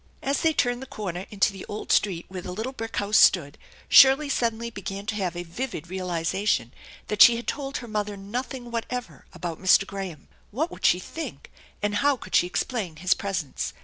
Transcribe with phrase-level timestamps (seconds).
[0.23, 3.55] As they turned the corner into the old street where the little brick house stood,
[3.87, 6.73] Shirley suddenly began to have a vivid realization
[7.07, 9.85] that she had told her mother nothing what ever about Mr.
[9.85, 10.27] Graham.
[10.49, 11.51] What would she think,
[11.83, 13.73] and how could she explain his presence?